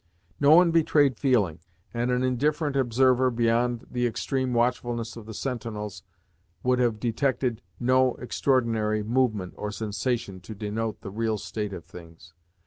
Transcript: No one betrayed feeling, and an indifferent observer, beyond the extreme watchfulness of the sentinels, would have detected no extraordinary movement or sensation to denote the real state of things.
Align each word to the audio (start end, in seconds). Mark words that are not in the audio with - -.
No 0.39 0.55
one 0.55 0.71
betrayed 0.71 1.19
feeling, 1.19 1.59
and 1.93 2.09
an 2.09 2.23
indifferent 2.23 2.75
observer, 2.75 3.29
beyond 3.29 3.85
the 3.91 4.07
extreme 4.07 4.51
watchfulness 4.51 5.15
of 5.15 5.27
the 5.27 5.33
sentinels, 5.35 6.01
would 6.63 6.79
have 6.79 6.99
detected 6.99 7.61
no 7.79 8.15
extraordinary 8.15 9.03
movement 9.03 9.53
or 9.57 9.69
sensation 9.71 10.39
to 10.41 10.55
denote 10.55 11.01
the 11.01 11.11
real 11.11 11.37
state 11.37 11.71
of 11.71 11.85
things. 11.85 12.33